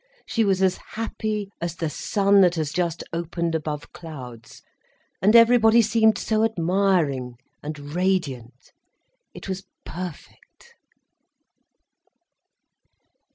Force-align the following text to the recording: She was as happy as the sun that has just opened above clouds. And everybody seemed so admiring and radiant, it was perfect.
She 0.25 0.43
was 0.43 0.63
as 0.63 0.77
happy 0.95 1.51
as 1.61 1.75
the 1.75 1.87
sun 1.87 2.41
that 2.41 2.55
has 2.55 2.71
just 2.71 3.03
opened 3.13 3.53
above 3.53 3.93
clouds. 3.93 4.63
And 5.21 5.35
everybody 5.35 5.83
seemed 5.83 6.17
so 6.17 6.43
admiring 6.43 7.35
and 7.61 7.93
radiant, 7.93 8.73
it 9.35 9.47
was 9.47 9.63
perfect. 9.85 10.73